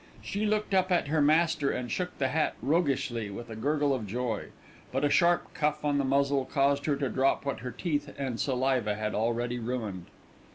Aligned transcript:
She 0.23 0.47
looked 0.47 0.73
up 0.73 0.91
at 0.91 1.09
her 1.09 1.21
master 1.21 1.69
and 1.69 1.91
shook 1.91 2.17
the 2.17 2.29
hat 2.29 2.55
roguishly 2.59 3.29
with 3.29 3.51
a 3.51 3.55
gurgle 3.55 3.93
of 3.93 4.07
joy; 4.07 4.45
but 4.91 5.05
a 5.05 5.11
sharp 5.11 5.53
cuff 5.53 5.85
on 5.85 5.99
the 5.99 6.03
muzzle 6.03 6.45
caused 6.45 6.87
her 6.87 6.95
to 6.95 7.07
drop 7.07 7.45
what 7.45 7.59
her 7.59 7.69
teeth 7.69 8.09
and 8.17 8.39
saliva 8.39 8.95
had 8.95 9.13
already 9.13 9.59
ruined. 9.59 10.07